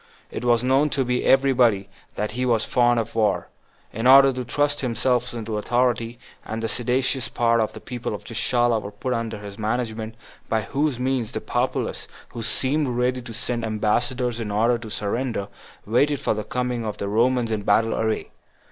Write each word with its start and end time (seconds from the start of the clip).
It 0.31 0.43
was 0.43 0.63
known 0.63 0.89
to 0.97 1.23
every 1.23 1.53
body 1.53 1.87
that 2.15 2.31
he 2.31 2.43
was 2.43 2.65
fond 2.65 2.99
of 2.99 3.13
war, 3.13 3.49
in 3.93 4.07
order 4.07 4.33
to 4.33 4.43
thrust 4.43 4.81
himself 4.81 5.31
into 5.31 5.59
authority; 5.59 6.17
and 6.43 6.63
the 6.63 6.67
seditious 6.67 7.27
part 7.27 7.59
of 7.61 7.73
the 7.73 7.79
people 7.79 8.15
of 8.15 8.23
Gischala 8.23 8.79
were 8.79 9.13
under 9.13 9.37
his 9.37 9.59
management, 9.59 10.15
by 10.49 10.63
whose 10.63 10.97
means 10.99 11.31
the 11.33 11.39
populace, 11.39 12.07
who 12.29 12.41
seemed 12.41 12.87
ready 12.87 13.21
to 13.21 13.31
send 13.35 13.63
ambassadors 13.63 14.39
in 14.39 14.49
order 14.49 14.79
to 14.79 14.89
surrender, 14.89 15.49
waited 15.85 16.19
for 16.19 16.33
the 16.33 16.43
coming 16.43 16.83
of 16.83 16.97
the 16.97 17.07
Romans 17.07 17.51
in 17.51 17.61
battle 17.61 17.93
array. 17.93 18.31